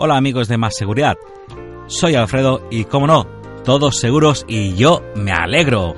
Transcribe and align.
Hola 0.00 0.16
amigos 0.16 0.46
de 0.46 0.58
Más 0.58 0.76
Seguridad. 0.76 1.16
Soy 1.88 2.14
Alfredo 2.14 2.62
y 2.70 2.84
como 2.84 3.08
no, 3.08 3.26
todos 3.64 3.98
seguros 3.98 4.44
y 4.46 4.76
yo 4.76 5.02
me 5.16 5.32
alegro. 5.32 5.96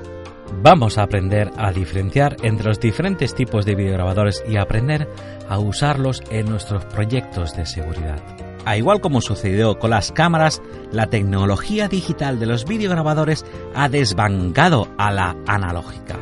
Vamos 0.62 0.96
a 0.96 1.02
aprender 1.02 1.50
a 1.58 1.70
diferenciar 1.70 2.38
entre 2.40 2.68
los 2.68 2.80
diferentes 2.80 3.34
tipos 3.34 3.66
de 3.66 3.74
videograbadores 3.74 4.42
y 4.48 4.56
aprender 4.56 5.06
a 5.50 5.58
usarlos 5.58 6.22
en 6.30 6.48
nuestros 6.48 6.82
proyectos 6.86 7.54
de 7.54 7.66
seguridad. 7.66 8.22
A 8.64 8.78
igual 8.78 9.02
como 9.02 9.20
sucedió 9.20 9.78
con 9.78 9.90
las 9.90 10.12
cámaras, 10.12 10.62
la 10.92 11.08
tecnología 11.08 11.86
digital 11.86 12.40
de 12.40 12.46
los 12.46 12.64
videograbadores 12.64 13.44
ha 13.74 13.90
desbancado 13.90 14.88
a 14.96 15.12
la 15.12 15.36
analógica, 15.46 16.16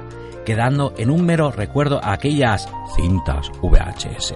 quedando 0.44 0.94
en 0.98 1.10
un 1.10 1.24
mero 1.24 1.52
recuerdo 1.52 2.00
aquellas 2.02 2.68
cintas 2.96 3.52
VHS 3.62 4.34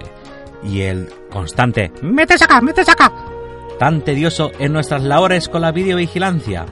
y 0.63 0.83
el 0.83 1.09
constante 1.29 1.91
¡Metes 2.01 2.41
acá, 2.41 2.61
metes 2.61 2.87
acá! 2.87 3.32
Tan 3.79 4.01
tedioso 4.01 4.51
en 4.59 4.73
nuestras 4.73 5.03
labores 5.03 5.49
con 5.49 5.61
la 5.61 5.71
videovigilancia, 5.71 6.65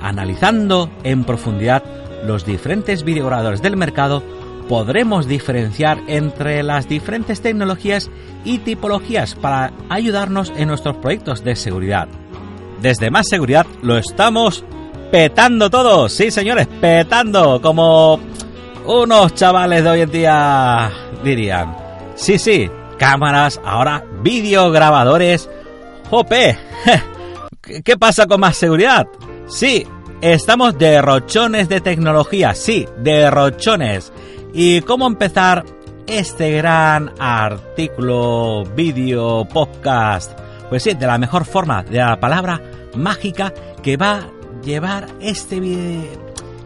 analizando 0.00 0.90
en 1.02 1.24
profundidad 1.24 1.82
los 2.24 2.44
diferentes 2.44 3.04
videograbadores 3.04 3.62
del 3.62 3.76
mercado, 3.76 4.22
podremos 4.68 5.26
diferenciar 5.26 6.00
entre 6.06 6.62
las 6.62 6.88
diferentes 6.88 7.40
tecnologías 7.40 8.10
y 8.44 8.58
tipologías 8.58 9.34
para 9.34 9.72
ayudarnos 9.88 10.52
en 10.56 10.68
nuestros 10.68 10.96
proyectos 10.96 11.44
de 11.44 11.56
seguridad. 11.56 12.08
Desde 12.80 13.10
Más 13.10 13.28
Seguridad 13.28 13.66
lo 13.82 13.96
estamos 13.96 14.64
petando 15.10 15.70
todos, 15.70 16.12
sí 16.12 16.30
señores, 16.30 16.66
petando, 16.80 17.60
como 17.60 18.18
unos 18.86 19.34
chavales 19.34 19.84
de 19.84 19.90
hoy 19.90 20.00
en 20.02 20.10
día 20.10 20.90
dirían. 21.22 21.76
Sí, 22.14 22.38
sí, 22.38 22.70
cámaras, 22.98 23.60
ahora 23.64 24.04
videograbadores. 24.22 25.48
¡Jope! 26.10 26.56
¿Qué 27.84 27.96
pasa 27.96 28.26
con 28.26 28.40
más 28.40 28.56
seguridad? 28.56 29.06
Sí, 29.46 29.86
estamos 30.20 30.76
derrochones 30.78 31.68
de 31.68 31.80
tecnología, 31.80 32.54
sí, 32.54 32.86
derrochones. 32.98 34.12
¿Y 34.52 34.80
cómo 34.82 35.06
empezar 35.06 35.64
este 36.06 36.52
gran 36.52 37.12
artículo, 37.18 38.64
vídeo, 38.76 39.46
podcast? 39.46 40.38
Pues 40.68 40.82
sí, 40.82 40.94
de 40.94 41.06
la 41.06 41.18
mejor 41.18 41.44
forma, 41.44 41.82
de 41.82 41.98
la 41.98 42.18
palabra 42.20 42.60
mágica 42.96 43.52
que 43.82 43.96
va 43.96 44.18
a 44.18 44.30
llevar 44.62 45.06
este, 45.20 45.58
vi- 45.60 46.06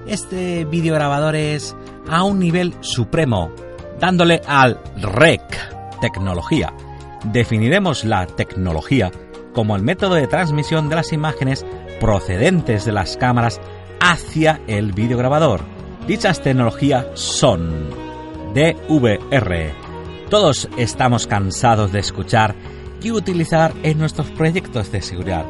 este 0.07 0.65
videograbadores 0.65 1.77
a 2.11 2.25
un 2.25 2.39
nivel 2.41 2.75
supremo, 2.81 3.53
dándole 4.01 4.43
al 4.47 4.79
REC, 5.01 5.43
tecnología. 6.01 6.73
Definiremos 7.25 8.05
la 8.05 8.27
tecnología 8.27 9.11
como 9.53 9.77
el 9.77 9.83
método 9.83 10.15
de 10.15 10.27
transmisión 10.27 10.89
de 10.89 10.97
las 10.97 11.13
imágenes 11.13 11.65
procedentes 12.01 12.85
de 12.85 12.93
las 12.93 13.17
cámaras 13.17 13.61
hacia 14.01 14.61
el 14.67 14.93
videograbador. 14.93 15.61
Dichas 16.07 16.41
tecnologías 16.41 17.07
son 17.15 17.91
DVR. 18.55 19.73
Todos 20.31 20.69
estamos 20.77 21.27
cansados 21.27 21.93
de 21.93 22.01
escuchar 22.01 22.55
y 23.03 23.11
utilizar 23.11 23.73
en 23.83 23.99
nuestros 23.99 24.31
proyectos 24.31 24.91
de 24.93 25.03
seguridad. 25.03 25.45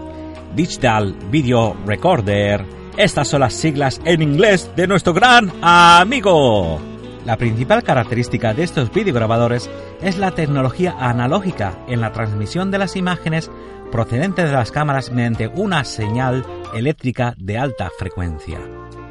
Digital 0.54 1.14
Video 1.30 1.76
Recorder. 1.86 2.64
Estas 2.96 3.28
son 3.28 3.40
las 3.40 3.54
siglas 3.54 4.00
en 4.04 4.22
inglés 4.22 4.70
de 4.74 4.86
nuestro 4.86 5.14
gran 5.14 5.52
amigo. 5.62 6.80
La 7.24 7.36
principal 7.36 7.82
característica 7.82 8.54
de 8.54 8.64
estos 8.64 8.92
videograbadores 8.92 9.68
es 10.00 10.18
la 10.18 10.30
tecnología 10.30 10.96
analógica 10.98 11.78
en 11.86 12.00
la 12.00 12.10
transmisión 12.10 12.70
de 12.70 12.78
las 12.78 12.96
imágenes 12.96 13.50
procedentes 13.90 14.46
de 14.46 14.52
las 14.52 14.70
cámaras 14.70 15.10
mediante 15.10 15.48
una 15.48 15.84
señal 15.84 16.44
eléctrica 16.74 17.34
de 17.38 17.58
alta 17.58 17.90
frecuencia. 17.98 18.60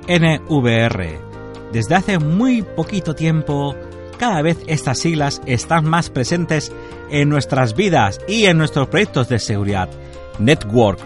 NVR. 0.07 1.19
Desde 1.71 1.95
hace 1.95 2.19
muy 2.19 2.61
poquito 2.61 3.13
tiempo, 3.13 3.75
cada 4.17 4.41
vez 4.41 4.57
estas 4.67 4.99
siglas 4.99 5.41
están 5.45 5.89
más 5.89 6.09
presentes 6.09 6.71
en 7.09 7.29
nuestras 7.29 7.75
vidas 7.75 8.19
y 8.27 8.45
en 8.45 8.57
nuestros 8.57 8.87
proyectos 8.87 9.29
de 9.29 9.39
seguridad. 9.39 9.89
Network 10.39 10.99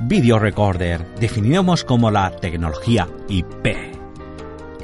Video 0.00 0.38
Recorder, 0.38 1.04
definimos 1.20 1.84
como 1.84 2.10
la 2.10 2.30
tecnología 2.30 3.08
IP 3.28 3.94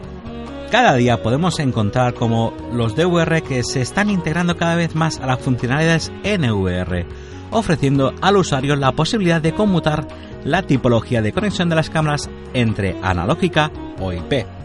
Cada 0.71 0.95
día 0.95 1.21
podemos 1.23 1.59
encontrar 1.59 2.13
como 2.13 2.53
los 2.73 2.95
DVR 2.95 3.41
que 3.41 3.63
se 3.63 3.81
están 3.81 4.09
integrando 4.09 4.57
cada 4.57 4.75
vez 4.75 4.95
más 4.95 5.19
a 5.19 5.25
las 5.25 5.39
funcionalidades 5.39 6.11
NVR, 6.23 7.05
ofreciendo 7.51 8.13
al 8.21 8.35
usuario 8.35 8.75
la 8.75 8.91
posibilidad 8.91 9.41
de 9.41 9.53
conmutar 9.53 10.05
la 10.43 10.63
tipología 10.63 11.21
de 11.21 11.31
conexión 11.31 11.69
de 11.69 11.75
las 11.75 11.89
cámaras 11.89 12.29
entre 12.53 12.97
analógica 13.01 13.71
o 13.99 14.11
IP. 14.11 14.56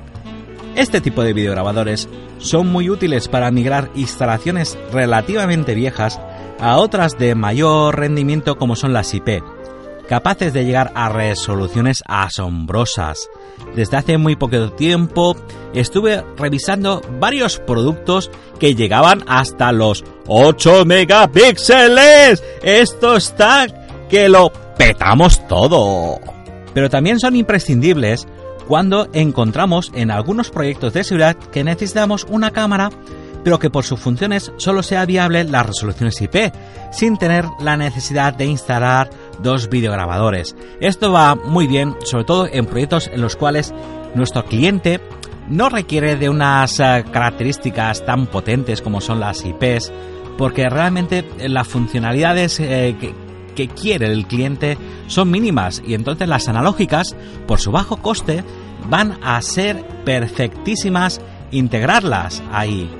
Este 0.75 1.01
tipo 1.03 1.23
de 1.23 1.35
videograbadores 1.35 2.09
son 2.39 2.69
muy 2.69 2.89
útiles 2.89 3.29
para 3.29 3.51
migrar 3.51 3.91
instalaciones 3.95 4.79
relativamente 4.91 5.75
viejas 5.75 6.19
a 6.59 6.79
otras 6.79 7.19
de 7.19 7.35
mayor 7.35 7.99
rendimiento 7.99 8.57
como 8.57 8.75
son 8.75 8.93
las 8.93 9.13
IP, 9.13 9.43
capaces 10.09 10.53
de 10.53 10.65
llegar 10.65 10.91
a 10.95 11.11
resoluciones 11.11 12.03
asombrosas. 12.07 13.29
Desde 13.77 13.97
hace 13.97 14.17
muy 14.17 14.37
poco 14.37 14.73
tiempo 14.73 15.37
estuve 15.75 16.25
revisando 16.37 17.03
varios 17.21 17.59
productos 17.59 18.31
que 18.59 18.75
llegaban 18.75 19.25
hasta 19.27 19.73
los 19.73 20.05
8 20.27 20.85
megapíxeles. 20.87 22.43
Esto 22.63 23.17
está 23.17 23.67
que 24.09 24.29
lo 24.29 24.53
petamos 24.79 25.47
todo. 25.49 26.19
Pero 26.75 26.89
también 26.89 27.21
son 27.21 27.37
imprescindibles 27.37 28.27
cuando 28.73 29.07
encontramos 29.13 29.93
en 29.95 30.11
algunos 30.11 30.49
proyectos 30.49 30.95
de 30.95 31.05
seguridad 31.05 31.37
que 31.37 31.63
necesitamos 31.63 32.27
una 32.31 32.53
cámara 32.53 32.89
pero 33.45 33.59
que 33.59 33.69
por 33.69 33.85
sus 33.85 34.01
funciones 34.01 34.51
solo 34.57 34.83
sea 34.83 35.05
viable 35.05 35.45
las 35.45 35.67
resoluciones 35.67 36.19
IP, 36.23 36.51
sin 36.91 37.19
tener 37.19 37.45
la 37.61 37.77
necesidad 37.77 38.33
de 38.33 38.47
instalar 38.47 39.11
dos 39.43 39.69
videograbadores. 39.69 40.57
Esto 40.81 41.13
va 41.13 41.35
muy 41.35 41.67
bien, 41.67 41.97
sobre 42.05 42.25
todo 42.25 42.49
en 42.51 42.65
proyectos 42.65 43.11
en 43.13 43.21
los 43.21 43.37
cuales 43.37 43.75
nuestro 44.15 44.47
cliente 44.47 45.03
no 45.51 45.69
requiere 45.69 46.17
de 46.17 46.31
unas 46.31 46.81
eh, 46.81 47.05
características 47.13 48.07
tan 48.07 48.27
potentes 48.27 48.81
como 48.81 49.03
son 49.03 49.21
las 49.21 49.45
IPs, 49.45 49.93
porque 50.39 50.71
realmente 50.71 51.27
las 51.47 51.69
funcionalidades 51.69 52.59
eh, 52.59 52.97
que, 52.99 53.15
que 53.55 53.69
quiere 53.69 54.07
el 54.07 54.27
cliente 54.27 54.79
son 55.09 55.31
mínimas 55.31 55.83
y 55.87 55.93
entonces 55.93 56.27
las 56.27 56.49
analógicas, 56.49 57.15
por 57.47 57.61
su 57.61 57.71
bajo 57.71 57.99
coste, 57.99 58.43
van 58.89 59.19
a 59.23 59.41
ser 59.43 59.85
perfectísimas 60.05 61.21
integrarlas 61.51 62.43
ahí. 62.53 62.91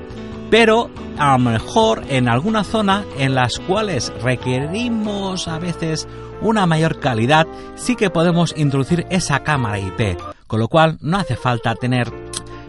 Pero 0.51 0.91
a 1.19 1.33
lo 1.33 1.39
mejor 1.39 2.03
en 2.09 2.29
alguna 2.29 2.65
zona 2.65 3.05
en 3.19 3.35
las 3.35 3.59
cuales 3.59 4.13
requerimos 4.23 5.49
a 5.49 5.59
veces 5.59 6.07
una 6.41 6.67
mayor 6.67 6.99
calidad, 7.01 7.47
sí 7.77 7.97
que 7.97 8.11
podemos 8.11 8.55
introducir 8.57 9.07
esa 9.11 9.41
cámara 9.41 9.79
IP, 9.79 10.19
con 10.47 10.61
lo 10.61 10.69
cual 10.69 10.99
no 11.01 11.19
hace 11.19 11.37
falta 11.37 11.75
tener 11.75 12.13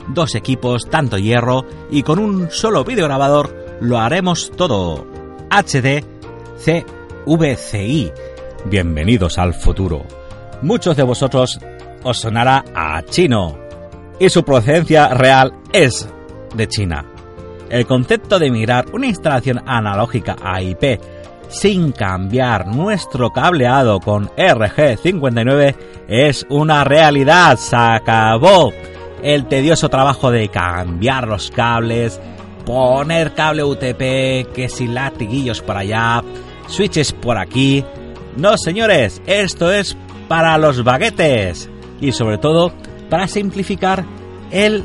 dos 0.08 0.36
equipos, 0.36 0.90
tanto 0.90 1.18
hierro, 1.18 1.66
y 1.90 2.04
con 2.04 2.20
un 2.20 2.52
solo 2.52 2.84
videograbador 2.84 3.78
lo 3.82 4.00
haremos 4.00 4.52
todo. 4.56 5.08
HD 5.50 6.04
CVCI. 6.64 8.12
Bienvenidos 8.66 9.38
al 9.38 9.54
futuro. 9.54 10.06
Muchos 10.62 10.96
de 10.96 11.04
vosotros 11.04 11.60
os 12.04 12.20
sonará 12.20 12.64
a 12.76 13.02
chino 13.04 13.58
y 14.20 14.30
su 14.30 14.44
procedencia 14.44 15.10
real 15.10 15.54
es 15.72 16.08
de 16.56 16.68
China. 16.68 17.06
El 17.70 17.86
concepto 17.86 18.40
de 18.40 18.52
migrar 18.52 18.86
una 18.94 19.08
instalación 19.08 19.62
analógica 19.66 20.36
a 20.44 20.62
IP 20.62 21.00
sin 21.50 21.92
cambiar 21.92 22.68
nuestro 22.68 23.32
cableado 23.32 24.00
con 24.00 24.28
RG59 24.30 25.76
es 26.08 26.46
una 26.50 26.84
realidad. 26.84 27.58
Se 27.58 27.76
acabó 27.76 28.72
el 29.22 29.48
tedioso 29.48 29.90
trabajo 29.90 30.32
de 30.32 30.50
cambiar 30.50 31.28
los 31.28 31.52
cables, 31.52 32.20
poner 32.66 33.34
cable 33.34 33.64
UTP, 33.64 34.54
que 34.54 34.68
si 34.70 34.88
latiguillos 34.88 35.62
por 35.62 35.78
allá, 35.78 36.24
switches 36.68 37.14
por 37.14 37.38
aquí. 37.38 37.84
No, 38.38 38.58
señores, 38.58 39.22
esto 39.26 39.72
es 39.72 39.98
para 40.28 40.58
los 40.58 40.84
baguetes 40.84 41.70
y 42.00 42.12
sobre 42.12 42.38
todo 42.38 42.72
para 43.10 43.28
simplificar 43.28 44.06
el 44.52 44.84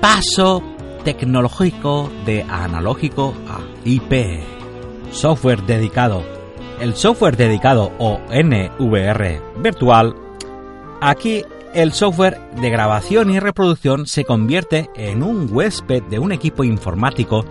paso 0.00 0.62
tecnológico 1.04 2.10
de 2.26 2.42
analógico 2.42 3.34
a 3.48 3.60
IP. 3.84 4.40
Software 5.10 5.62
dedicado. 5.62 6.22
El 6.80 6.94
software 6.94 7.36
dedicado 7.36 7.92
o 7.98 8.20
NVR 8.30 9.40
virtual. 9.60 10.14
Aquí 11.00 11.44
el 11.74 11.92
software 11.92 12.38
de 12.60 12.70
grabación 12.70 13.30
y 13.30 13.40
reproducción 13.40 14.06
se 14.06 14.24
convierte 14.24 14.88
en 14.94 15.22
un 15.22 15.48
huésped 15.50 16.02
de 16.04 16.18
un 16.18 16.32
equipo 16.32 16.64
informático 16.64 17.44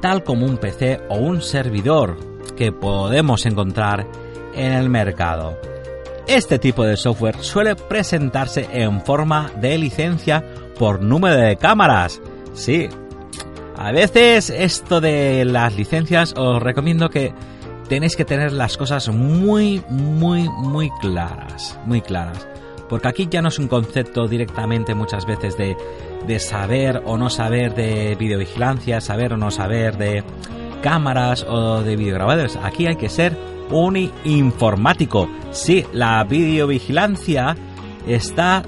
tal 0.00 0.24
como 0.24 0.46
un 0.46 0.56
PC 0.56 1.00
o 1.08 1.16
un 1.16 1.42
servidor 1.42 2.16
que 2.56 2.72
podemos 2.72 3.44
encontrar 3.46 4.06
en 4.54 4.72
el 4.72 4.88
mercado. 4.88 5.58
Este 6.26 6.58
tipo 6.58 6.84
de 6.84 6.96
software 6.96 7.36
suele 7.40 7.76
presentarse 7.76 8.68
en 8.72 9.00
forma 9.00 9.50
de 9.60 9.78
licencia 9.78 10.44
por 10.78 11.00
número 11.00 11.36
de 11.36 11.56
cámaras. 11.56 12.20
Sí, 12.52 12.88
a 13.76 13.92
veces 13.92 14.50
esto 14.50 15.00
de 15.00 15.44
las 15.44 15.76
licencias 15.76 16.34
os 16.36 16.62
recomiendo 16.62 17.10
que 17.10 17.32
tenéis 17.88 18.16
que 18.16 18.24
tener 18.24 18.52
las 18.52 18.76
cosas 18.76 19.08
muy, 19.08 19.82
muy, 19.88 20.48
muy 20.48 20.90
claras. 21.00 21.78
Muy 21.84 22.00
claras. 22.00 22.48
Porque 22.88 23.08
aquí 23.08 23.28
ya 23.30 23.42
no 23.42 23.48
es 23.48 23.58
un 23.58 23.68
concepto 23.68 24.26
directamente 24.26 24.94
muchas 24.94 25.26
veces 25.26 25.56
de, 25.56 25.76
de 26.26 26.38
saber 26.40 27.02
o 27.04 27.16
no 27.16 27.30
saber 27.30 27.74
de 27.74 28.16
videovigilancia, 28.18 29.00
saber 29.00 29.34
o 29.34 29.36
no 29.36 29.50
saber 29.50 29.96
de 29.96 30.24
cámaras 30.82 31.44
o 31.48 31.82
de 31.82 31.96
videograbadores. 31.96 32.56
Aquí 32.62 32.86
hay 32.86 32.96
que 32.96 33.08
ser 33.08 33.36
un 33.70 34.10
informático. 34.24 35.28
Sí, 35.50 35.84
la 35.92 36.22
videovigilancia 36.24 37.56
está, 38.06 38.62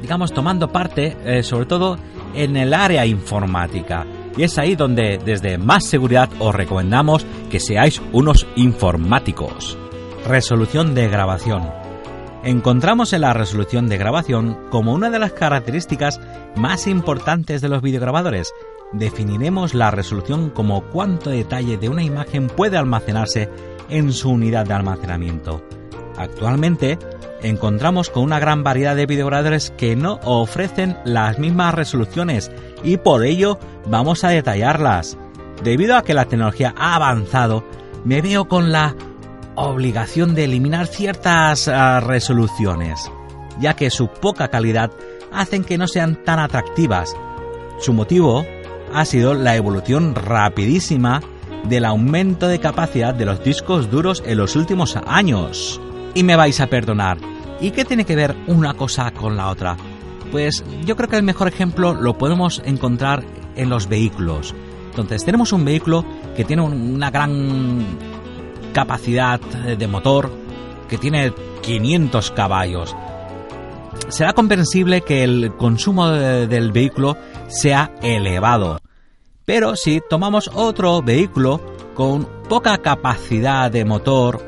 digamos, 0.00 0.32
tomando 0.32 0.68
parte, 0.68 1.16
eh, 1.24 1.42
sobre 1.42 1.66
todo 1.66 1.98
en 2.34 2.56
el 2.56 2.74
área 2.74 3.06
informática. 3.06 4.06
Y 4.36 4.44
es 4.44 4.58
ahí 4.58 4.76
donde 4.76 5.18
desde 5.18 5.58
Más 5.58 5.84
Seguridad 5.84 6.30
os 6.38 6.54
recomendamos 6.54 7.26
que 7.50 7.60
seáis 7.60 8.00
unos 8.12 8.46
informáticos. 8.56 9.76
Resolución 10.26 10.94
de 10.94 11.08
grabación. 11.08 11.82
Encontramos 12.44 13.12
en 13.12 13.20
la 13.20 13.34
resolución 13.34 13.88
de 13.88 13.98
grabación 13.98 14.58
como 14.70 14.94
una 14.94 15.10
de 15.10 15.18
las 15.18 15.32
características 15.32 16.20
más 16.56 16.86
importantes 16.86 17.60
de 17.60 17.68
los 17.68 17.82
videograbadores. 17.82 18.52
Definiremos 18.92 19.74
la 19.74 19.90
resolución 19.90 20.50
como 20.50 20.82
cuánto 20.90 21.30
detalle 21.30 21.76
de 21.76 21.88
una 21.88 22.02
imagen 22.02 22.48
puede 22.48 22.76
almacenarse 22.76 23.48
en 23.88 24.12
su 24.12 24.30
unidad 24.30 24.66
de 24.66 24.74
almacenamiento. 24.74 25.62
Actualmente, 26.16 26.98
encontramos 27.42 28.10
con 28.10 28.24
una 28.24 28.38
gran 28.38 28.62
variedad 28.62 28.96
de 28.96 29.06
videograbadores 29.06 29.72
que 29.76 29.96
no 29.96 30.20
ofrecen 30.24 30.96
las 31.04 31.38
mismas 31.38 31.74
resoluciones 31.74 32.50
y 32.84 32.96
por 32.98 33.24
ello 33.24 33.58
vamos 33.86 34.24
a 34.24 34.28
detallarlas. 34.28 35.16
Debido 35.62 35.96
a 35.96 36.02
que 36.02 36.14
la 36.14 36.26
tecnología 36.26 36.74
ha 36.76 36.96
avanzado, 36.96 37.64
me 38.04 38.20
veo 38.20 38.46
con 38.46 38.72
la 38.72 38.96
obligación 39.54 40.34
de 40.34 40.44
eliminar 40.44 40.86
ciertas 40.86 41.68
ah, 41.68 42.00
resoluciones, 42.00 43.10
ya 43.60 43.74
que 43.74 43.90
su 43.90 44.08
poca 44.08 44.48
calidad 44.48 44.90
hacen 45.32 45.64
que 45.64 45.78
no 45.78 45.86
sean 45.86 46.22
tan 46.24 46.38
atractivas. 46.38 47.14
Su 47.78 47.92
motivo 47.92 48.44
ha 48.92 49.04
sido 49.04 49.34
la 49.34 49.56
evolución 49.56 50.14
rapidísima 50.14 51.20
del 51.64 51.84
aumento 51.84 52.48
de 52.48 52.60
capacidad 52.60 53.14
de 53.14 53.24
los 53.24 53.42
discos 53.42 53.90
duros 53.90 54.22
en 54.26 54.38
los 54.38 54.56
últimos 54.56 54.96
años. 55.06 55.80
Y 56.14 56.22
me 56.22 56.36
vais 56.36 56.60
a 56.60 56.66
perdonar. 56.66 57.18
¿Y 57.60 57.70
qué 57.70 57.84
tiene 57.84 58.04
que 58.04 58.16
ver 58.16 58.34
una 58.46 58.74
cosa 58.74 59.10
con 59.12 59.36
la 59.36 59.48
otra? 59.48 59.76
Pues 60.30 60.64
yo 60.84 60.96
creo 60.96 61.08
que 61.08 61.16
el 61.16 61.22
mejor 61.22 61.48
ejemplo 61.48 61.94
lo 61.94 62.18
podemos 62.18 62.62
encontrar 62.64 63.22
en 63.56 63.68
los 63.68 63.88
vehículos. 63.88 64.54
Entonces 64.90 65.24
tenemos 65.24 65.52
un 65.52 65.64
vehículo 65.64 66.04
que 66.36 66.44
tiene 66.44 66.62
una 66.62 67.10
gran 67.10 67.86
capacidad 68.72 69.40
de 69.40 69.86
motor, 69.86 70.30
que 70.88 70.98
tiene 70.98 71.32
500 71.62 72.30
caballos. 72.32 72.96
Será 74.08 74.32
comprensible 74.32 75.02
que 75.02 75.24
el 75.24 75.52
consumo 75.56 76.08
del 76.08 76.72
vehículo 76.72 77.16
sea 77.48 77.94
elevado. 78.02 78.80
Pero 79.52 79.76
si 79.76 80.00
tomamos 80.00 80.50
otro 80.54 81.02
vehículo 81.02 81.60
con 81.92 82.24
poca 82.48 82.78
capacidad 82.78 83.70
de 83.70 83.84
motor, 83.84 84.42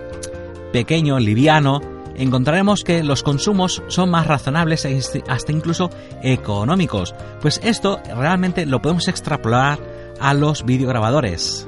pequeño, 0.73 1.19
liviano, 1.19 1.83
encontraremos 2.17 2.83
que 2.85 3.03
los 3.03 3.23
consumos 3.23 3.83
son 3.89 4.09
más 4.09 4.27
razonables 4.27 4.87
e 4.87 4.99
hasta 5.29 5.53
incluso 5.53 5.91
económicos, 6.23 7.15
pues 7.43 7.61
esto 7.63 8.01
realmente 8.17 8.65
lo 8.65 8.81
podemos 8.81 9.07
extrapolar 9.07 9.79
a 10.21 10.33
los 10.33 10.65
videograbadores. 10.65 11.67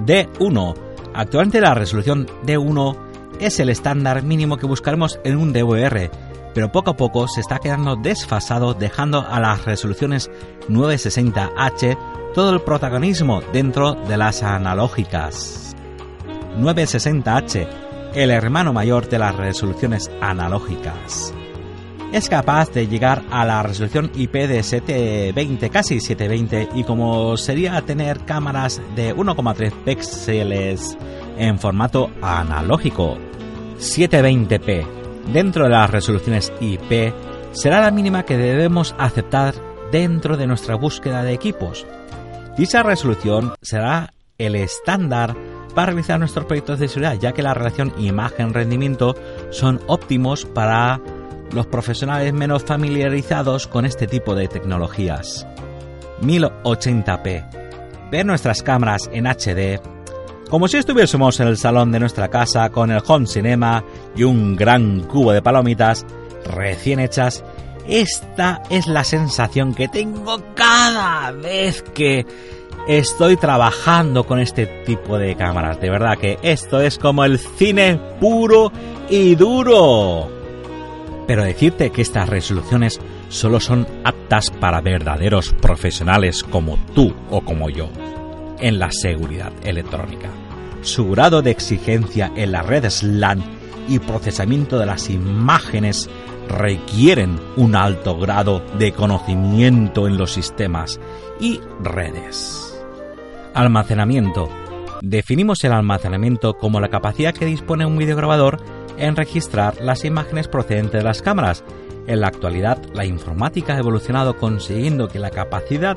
D1. 0.00 0.74
Actualmente 1.14 1.62
la 1.62 1.72
resolución 1.72 2.26
D1 2.44 2.98
es 3.40 3.60
el 3.60 3.70
estándar 3.70 4.22
mínimo 4.22 4.58
que 4.58 4.66
buscaremos 4.66 5.18
en 5.24 5.38
un 5.38 5.54
DVR, 5.54 6.10
pero 6.52 6.70
poco 6.70 6.90
a 6.90 6.96
poco 6.98 7.28
se 7.28 7.40
está 7.40 7.60
quedando 7.60 7.96
desfasado 7.96 8.74
dejando 8.74 9.26
a 9.26 9.40
las 9.40 9.64
resoluciones 9.64 10.30
960H 10.68 11.96
todo 12.34 12.52
el 12.52 12.60
protagonismo 12.62 13.40
dentro 13.52 13.94
de 13.94 14.16
las 14.16 14.42
analógicas. 14.42 15.76
960H, 16.58 17.68
el 18.14 18.30
hermano 18.30 18.72
mayor 18.72 19.08
de 19.08 19.20
las 19.20 19.36
resoluciones 19.36 20.10
analógicas. 20.20 21.32
Es 22.12 22.28
capaz 22.28 22.70
de 22.72 22.86
llegar 22.86 23.22
a 23.30 23.44
la 23.44 23.62
resolución 23.62 24.10
IP 24.14 24.32
de 24.32 24.62
720, 24.62 25.70
casi 25.70 26.00
720, 26.00 26.68
y 26.78 26.84
como 26.84 27.36
sería 27.36 27.80
tener 27.82 28.24
cámaras 28.24 28.80
de 28.94 29.14
1,3 29.14 29.72
píxeles 29.84 30.96
en 31.38 31.58
formato 31.58 32.10
analógico. 32.20 33.16
720p, 33.78 34.86
dentro 35.32 35.64
de 35.64 35.70
las 35.70 35.90
resoluciones 35.90 36.52
IP, 36.60 37.12
será 37.52 37.80
la 37.80 37.90
mínima 37.90 38.24
que 38.24 38.36
debemos 38.36 38.94
aceptar 38.98 39.54
dentro 39.90 40.36
de 40.36 40.46
nuestra 40.46 40.76
búsqueda 40.76 41.22
de 41.22 41.32
equipos. 41.32 41.86
Dicha 42.56 42.82
resolución 42.82 43.54
será 43.62 44.14
el 44.38 44.54
estándar 44.54 45.36
para 45.74 45.86
realizar 45.86 46.20
nuestros 46.20 46.44
proyectos 46.46 46.78
de 46.78 46.88
seguridad, 46.88 47.18
ya 47.20 47.32
que 47.32 47.42
la 47.42 47.52
relación 47.52 47.92
imagen-rendimiento 47.98 49.16
son 49.50 49.80
óptimos 49.88 50.44
para 50.44 51.00
los 51.52 51.66
profesionales 51.66 52.32
menos 52.32 52.64
familiarizados 52.64 53.66
con 53.66 53.84
este 53.84 54.06
tipo 54.06 54.34
de 54.34 54.46
tecnologías. 54.46 55.46
1080p. 56.22 58.10
Ver 58.10 58.24
nuestras 58.24 58.62
cámaras 58.62 59.10
en 59.12 59.26
HD 59.26 59.80
como 60.48 60.68
si 60.68 60.76
estuviésemos 60.76 61.40
en 61.40 61.48
el 61.48 61.56
salón 61.56 61.90
de 61.90 61.98
nuestra 61.98 62.28
casa 62.28 62.70
con 62.70 62.92
el 62.92 63.02
home 63.04 63.26
cinema 63.26 63.82
y 64.14 64.22
un 64.22 64.54
gran 64.54 65.00
cubo 65.00 65.32
de 65.32 65.42
palomitas 65.42 66.06
recién 66.44 67.00
hechas 67.00 67.42
esta 67.88 68.62
es 68.70 68.86
la 68.86 69.04
sensación 69.04 69.74
que 69.74 69.88
tengo 69.88 70.42
cada 70.54 71.32
vez 71.32 71.82
que 71.82 72.26
estoy 72.88 73.36
trabajando 73.36 74.24
con 74.24 74.38
este 74.38 74.66
tipo 74.66 75.18
de 75.18 75.34
cámaras. 75.36 75.80
De 75.80 75.90
verdad 75.90 76.18
que 76.18 76.38
esto 76.42 76.80
es 76.80 76.98
como 76.98 77.24
el 77.24 77.38
cine 77.38 78.00
puro 78.20 78.72
y 79.08 79.34
duro. 79.34 80.30
Pero 81.26 81.44
decirte 81.44 81.90
que 81.90 82.02
estas 82.02 82.28
resoluciones 82.28 83.00
solo 83.28 83.60
son 83.60 83.86
aptas 84.04 84.50
para 84.50 84.80
verdaderos 84.80 85.54
profesionales 85.60 86.42
como 86.44 86.76
tú 86.94 87.14
o 87.30 87.40
como 87.40 87.70
yo 87.70 87.88
en 88.60 88.78
la 88.78 88.90
seguridad 88.92 89.52
electrónica. 89.62 90.28
Su 90.82 91.10
grado 91.10 91.40
de 91.42 91.50
exigencia 91.50 92.30
en 92.36 92.52
la 92.52 92.62
red 92.62 92.88
SLAN 92.88 93.42
y 93.88 93.98
procesamiento 93.98 94.78
de 94.78 94.86
las 94.86 95.08
imágenes 95.10 96.08
requieren 96.48 97.38
un 97.56 97.76
alto 97.76 98.18
grado 98.18 98.62
de 98.78 98.92
conocimiento 98.92 100.06
en 100.06 100.16
los 100.16 100.32
sistemas 100.32 101.00
y 101.40 101.60
redes. 101.80 102.82
Almacenamiento. 103.54 104.48
Definimos 105.02 105.62
el 105.64 105.72
almacenamiento 105.72 106.54
como 106.54 106.80
la 106.80 106.88
capacidad 106.88 107.34
que 107.34 107.44
dispone 107.44 107.86
un 107.86 107.98
videograbador 107.98 108.58
en 108.96 109.16
registrar 109.16 109.80
las 109.80 110.04
imágenes 110.04 110.48
procedentes 110.48 111.00
de 111.00 111.04
las 111.04 111.22
cámaras. 111.22 111.64
En 112.06 112.20
la 112.20 112.28
actualidad, 112.28 112.78
la 112.94 113.04
informática 113.04 113.74
ha 113.74 113.78
evolucionado 113.78 114.36
consiguiendo 114.36 115.08
que 115.08 115.18
la 115.18 115.30
capacidad 115.30 115.96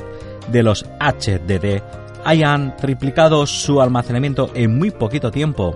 de 0.51 0.63
los 0.63 0.85
HDD 0.99 1.81
hayan 2.25 2.75
triplicado 2.77 3.45
su 3.45 3.81
almacenamiento 3.81 4.51
en 4.53 4.77
muy 4.77 4.91
poquito 4.91 5.31
tiempo. 5.31 5.73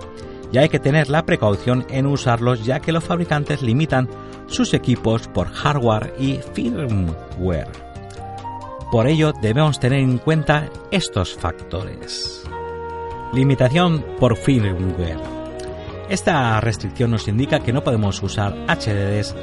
Y 0.52 0.58
hay 0.58 0.68
que 0.68 0.78
tener 0.78 1.08
la 1.08 1.24
precaución 1.24 1.86
en 1.88 2.06
usarlos 2.06 2.64
ya 2.64 2.80
que 2.80 2.92
los 2.92 3.04
fabricantes 3.04 3.62
limitan 3.62 4.08
sus 4.46 4.74
equipos 4.74 5.28
por 5.28 5.48
hardware 5.48 6.14
y 6.18 6.38
firmware. 6.52 7.70
Por 8.90 9.06
ello 9.06 9.32
debemos 9.40 9.80
tener 9.80 10.00
en 10.00 10.18
cuenta 10.18 10.68
estos 10.90 11.34
factores. 11.34 12.44
Limitación 13.32 14.04
por 14.18 14.36
firmware. 14.36 15.18
Esta 16.08 16.60
restricción 16.60 17.10
nos 17.10 17.28
indica 17.28 17.60
que 17.60 17.72
no 17.72 17.82
podemos 17.82 18.22
usar 18.22 18.54
HDDs 18.68 19.34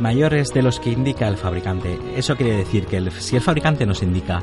mayores 0.00 0.52
de 0.52 0.62
los 0.62 0.80
que 0.80 0.90
indica 0.90 1.28
el 1.28 1.36
fabricante. 1.36 1.98
Eso 2.16 2.36
quiere 2.36 2.56
decir 2.56 2.86
que 2.86 3.10
si 3.12 3.36
el 3.36 3.42
fabricante 3.42 3.86
nos 3.86 4.02
indica 4.02 4.42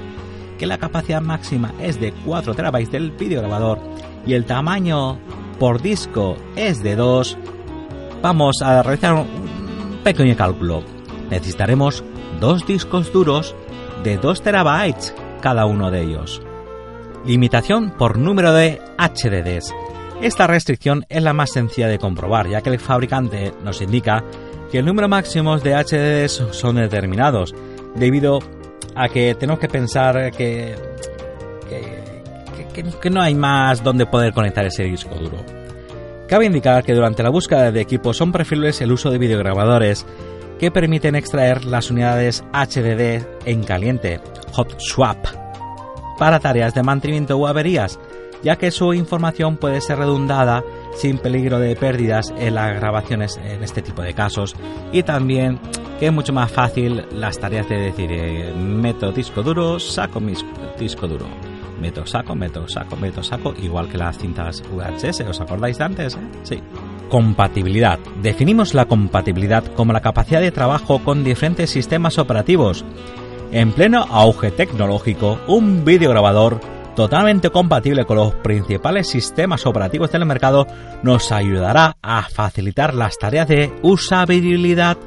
que 0.57 0.65
la 0.65 0.77
capacidad 0.77 1.21
máxima 1.21 1.73
es 1.81 1.99
de 1.99 2.13
4 2.25 2.53
TB 2.53 2.89
del 2.89 3.11
videograbador, 3.11 3.79
y 4.25 4.33
el 4.33 4.45
tamaño 4.45 5.17
por 5.59 5.81
disco 5.81 6.37
es 6.55 6.81
de 6.81 6.95
2, 6.95 7.37
vamos 8.21 8.61
a 8.61 8.81
realizar 8.83 9.25
pequeño 10.03 10.35
cálculo. 10.35 10.83
Necesitaremos 11.29 12.03
dos 12.39 12.65
discos 12.67 13.11
duros 13.11 13.55
de 14.03 14.17
2 14.17 14.41
terabytes 14.41 15.15
cada 15.41 15.65
uno 15.65 15.91
de 15.91 16.01
ellos. 16.01 16.41
Limitación 17.25 17.91
por 17.97 18.17
número 18.17 18.53
de 18.53 18.81
HDDs. 18.97 19.73
Esta 20.21 20.47
restricción 20.47 21.05
es 21.09 21.23
la 21.23 21.33
más 21.33 21.51
sencilla 21.51 21.87
de 21.87 21.99
comprobar, 21.99 22.47
ya 22.47 22.61
que 22.61 22.69
el 22.69 22.79
fabricante 22.79 23.53
nos 23.63 23.81
indica 23.81 24.23
que 24.71 24.79
el 24.79 24.85
número 24.85 25.07
máximo 25.07 25.57
de 25.57 25.73
HDDs 25.73 26.43
son 26.51 26.75
determinados, 26.75 27.53
debido 27.95 28.39
a 28.95 29.09
que 29.09 29.35
tenemos 29.35 29.59
que 29.59 29.67
pensar 29.67 30.31
que, 30.31 30.75
que, 33.01 33.09
no 33.09 33.21
hay 33.21 33.35
más 33.35 33.83
donde 33.83 34.05
poder 34.05 34.33
conectar 34.33 34.65
ese 34.65 34.83
disco 34.83 35.15
duro. 35.15 35.62
Cabe 36.27 36.45
indicar 36.45 36.83
que 36.83 36.93
durante 36.93 37.21
la 37.21 37.29
búsqueda 37.29 37.71
de 37.71 37.81
equipos 37.81 38.17
son 38.17 38.31
preferibles 38.31 38.81
el 38.81 38.91
uso 38.91 39.11
de 39.11 39.17
videograbadores 39.17 40.05
que 40.59 40.71
permiten 40.71 41.15
extraer 41.15 41.65
las 41.65 41.91
unidades 41.91 42.43
HDD 42.53 43.25
en 43.45 43.63
caliente, 43.63 44.21
hot 44.53 44.79
swap, 44.79 45.17
para 46.17 46.39
tareas 46.39 46.73
de 46.73 46.83
mantenimiento 46.83 47.37
o 47.37 47.47
averías, 47.47 47.99
ya 48.43 48.55
que 48.55 48.71
su 48.71 48.93
información 48.93 49.57
puede 49.57 49.81
ser 49.81 49.99
redundada 49.99 50.63
sin 50.95 51.17
peligro 51.17 51.59
de 51.59 51.75
pérdidas 51.75 52.33
en 52.37 52.55
las 52.55 52.75
grabaciones 52.75 53.37
en 53.43 53.63
este 53.63 53.81
tipo 53.81 54.01
de 54.01 54.13
casos 54.13 54.55
y 54.91 55.03
también 55.03 55.59
que 55.99 56.07
es 56.07 56.13
mucho 56.13 56.33
más 56.33 56.51
fácil 56.51 57.05
las 57.11 57.39
tareas 57.39 57.67
de 57.67 57.77
decir 57.77 58.09
eh, 58.11 58.53
meto 58.55 59.11
disco 59.11 59.43
duro, 59.43 59.79
saco 59.79 60.19
mi 60.19 60.33
disco 60.79 61.07
duro. 61.07 61.52
Meto 61.83 62.05
saco, 62.05 62.33
meto 62.33 62.65
saco, 62.65 62.95
meto 62.95 63.21
saco, 63.21 63.53
igual 63.61 63.89
que 63.89 63.97
las 63.97 64.17
cintas 64.17 64.63
VHS, 64.71 65.19
¿os 65.27 65.41
acordáis 65.41 65.77
de 65.77 65.83
antes? 65.83 66.15
Eh? 66.15 66.19
Sí. 66.43 66.63
Compatibilidad. 67.09 67.99
Definimos 68.21 68.73
la 68.73 68.85
compatibilidad 68.85 69.65
como 69.75 69.91
la 69.91 69.99
capacidad 69.99 70.39
de 70.39 70.53
trabajo 70.53 70.99
con 70.99 71.25
diferentes 71.25 71.71
sistemas 71.71 72.17
operativos. 72.19 72.85
En 73.51 73.73
pleno 73.73 74.05
auge 74.09 74.51
tecnológico, 74.51 75.41
un 75.49 75.83
videograbador 75.83 76.61
totalmente 76.95 77.49
compatible 77.49 78.05
con 78.05 78.15
los 78.15 78.33
principales 78.35 79.09
sistemas 79.09 79.65
operativos 79.65 80.09
del 80.09 80.25
mercado 80.25 80.65
nos 81.03 81.33
ayudará 81.33 81.97
a 82.01 82.21
facilitar 82.21 82.93
las 82.93 83.17
tareas 83.17 83.49
de 83.49 83.75
usabilidad 83.81 84.97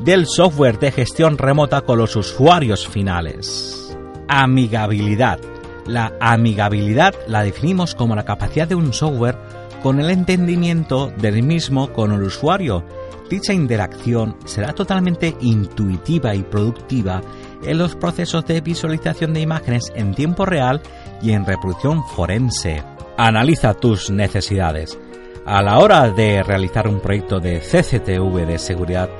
del 0.00 0.26
software 0.26 0.78
de 0.78 0.92
gestión 0.92 1.36
remota 1.36 1.82
con 1.82 1.98
los 1.98 2.16
usuarios 2.16 2.88
finales. 2.88 3.94
Amigabilidad. 4.28 5.51
La 5.86 6.12
amigabilidad 6.20 7.14
la 7.26 7.42
definimos 7.42 7.94
como 7.94 8.14
la 8.14 8.24
capacidad 8.24 8.68
de 8.68 8.74
un 8.74 8.92
software 8.92 9.36
con 9.82 9.98
el 9.98 10.10
entendimiento 10.10 11.12
del 11.18 11.42
mismo 11.42 11.92
con 11.92 12.12
el 12.12 12.22
usuario. 12.22 12.84
Dicha 13.28 13.52
interacción 13.52 14.36
será 14.44 14.72
totalmente 14.72 15.34
intuitiva 15.40 16.34
y 16.34 16.42
productiva 16.42 17.20
en 17.64 17.78
los 17.78 17.96
procesos 17.96 18.44
de 18.46 18.60
visualización 18.60 19.32
de 19.32 19.40
imágenes 19.40 19.92
en 19.94 20.14
tiempo 20.14 20.44
real 20.44 20.82
y 21.20 21.32
en 21.32 21.44
reproducción 21.44 22.04
forense. 22.04 22.82
Analiza 23.16 23.74
tus 23.74 24.10
necesidades. 24.10 24.98
A 25.44 25.62
la 25.62 25.78
hora 25.78 26.10
de 26.10 26.42
realizar 26.42 26.86
un 26.86 27.00
proyecto 27.00 27.40
de 27.40 27.58
CCTV 27.58 28.46
de 28.46 28.58
seguridad, 28.58 29.10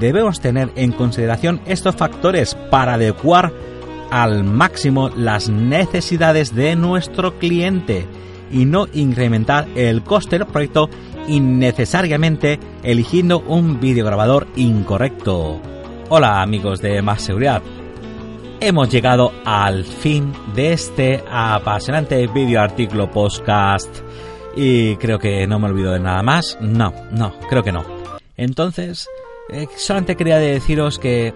debemos 0.00 0.40
tener 0.40 0.72
en 0.76 0.92
consideración 0.92 1.60
estos 1.66 1.96
factores 1.96 2.54
para 2.70 2.94
adecuar 2.94 3.52
al 4.10 4.44
máximo 4.44 5.10
las 5.10 5.48
necesidades 5.48 6.54
de 6.54 6.76
nuestro 6.76 7.38
cliente 7.38 8.06
y 8.50 8.64
no 8.64 8.86
incrementar 8.92 9.66
el 9.74 10.02
coste 10.02 10.38
del 10.38 10.46
proyecto 10.46 10.88
innecesariamente 11.28 12.60
eligiendo 12.82 13.40
un 13.40 13.80
videograbador 13.80 14.46
incorrecto. 14.56 15.60
Hola 16.08 16.40
amigos 16.42 16.80
de 16.80 17.02
Más 17.02 17.22
Seguridad. 17.22 17.62
Hemos 18.60 18.90
llegado 18.90 19.32
al 19.44 19.84
fin 19.84 20.32
de 20.54 20.72
este 20.72 21.22
apasionante 21.30 22.26
video 22.28 22.62
artículo 22.62 23.10
podcast 23.10 23.98
y 24.56 24.96
creo 24.96 25.18
que 25.18 25.46
no 25.46 25.58
me 25.58 25.66
olvido 25.66 25.92
de 25.92 26.00
nada 26.00 26.22
más. 26.22 26.56
No, 26.60 26.92
no, 27.12 27.34
creo 27.50 27.62
que 27.62 27.72
no. 27.72 27.84
Entonces, 28.36 29.08
eh, 29.50 29.66
solamente 29.76 30.16
quería 30.16 30.38
deciros 30.38 30.98
que, 30.98 31.34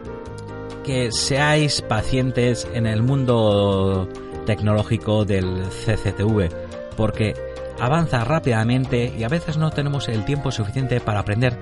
que 0.85 1.13
seáis 1.13 1.83
pacientes 1.83 2.67
en 2.73 2.87
el 2.87 3.03
mundo 3.03 4.09
tecnológico 4.47 5.25
del 5.25 5.65
CCTV, 5.69 6.49
porque 6.97 7.35
avanza 7.79 8.25
rápidamente 8.25 9.13
y 9.17 9.25
a 9.25 9.29
veces 9.29 9.57
no 9.57 9.71
tenemos 9.71 10.09
el 10.09 10.25
tiempo 10.25 10.51
suficiente 10.51 11.01
para 11.01 11.21
aprender 11.21 11.57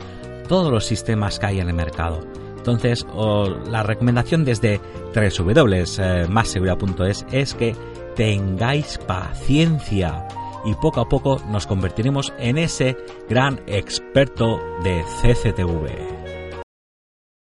todos 0.48 0.72
los 0.72 0.84
sistemas 0.84 1.38
que 1.38 1.46
hay 1.46 1.60
en 1.60 1.68
el 1.68 1.75
mercado. 1.75 2.20
Entonces, 2.56 3.06
la 3.70 3.82
recomendación 3.82 4.44
desde 4.44 4.80
www.masseguridad.es 5.14 7.25
es 7.32 7.54
que 7.54 7.75
tengáis 8.14 8.98
paciencia 8.98 10.26
y 10.64 10.75
poco 10.75 11.00
a 11.00 11.08
poco 11.08 11.40
nos 11.48 11.66
convertiremos 11.66 12.32
en 12.38 12.58
ese 12.58 12.96
gran 13.28 13.60
experto 13.66 14.60
de 14.82 15.02
CCTV. 15.22 16.17